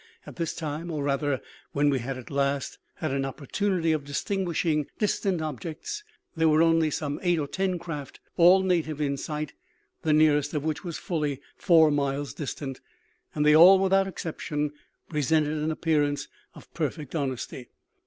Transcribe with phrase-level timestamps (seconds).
[0.25, 1.41] At this time or rather,
[1.73, 6.03] when we had last had an opportunity of distinguishing distant objects
[6.35, 9.53] there were only some eight or ten craft, all native, in sight,
[10.01, 12.81] the nearest of which was fully four miles distant;
[13.35, 14.71] and they all, without exception,
[15.07, 17.67] presented an appearance of perfect honesty.